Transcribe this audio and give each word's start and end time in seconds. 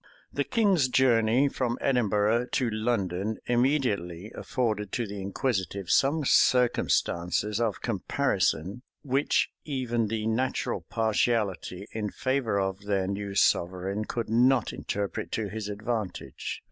The 0.33 0.43
king's 0.43 0.87
journey 0.87 1.47
from 1.47 1.77
Edinburgh 1.79 2.47
to 2.53 2.69
London 2.71 3.37
immediately 3.45 4.31
afforded 4.33 4.91
to 4.93 5.05
the 5.05 5.21
inquisitive 5.21 5.91
some 5.91 6.25
circumstances 6.25 7.61
of 7.61 7.81
comparison, 7.83 8.81
which 9.03 9.51
even 9.63 10.07
the 10.07 10.25
natural 10.25 10.81
partiality 10.89 11.85
in 11.91 12.09
favor 12.09 12.59
of 12.59 12.85
their 12.85 13.05
new 13.05 13.35
sovereign 13.35 14.05
could 14.05 14.27
not 14.27 14.73
interpret 14.73 15.31
to 15.33 15.49
his 15.49 15.69
advantage. 15.69 16.59